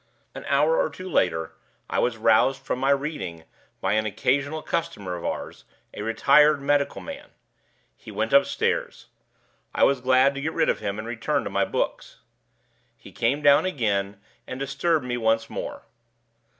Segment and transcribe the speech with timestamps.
[0.33, 1.53] An hour or two later
[1.87, 3.43] I was roused from my reading
[3.81, 7.29] by an occasional customer of ours, a retired medical man.
[7.95, 9.09] He went upstairs.
[9.75, 12.17] I was glad to get rid of him and return to my books.
[12.97, 15.83] He came down again, and disturbed me once more.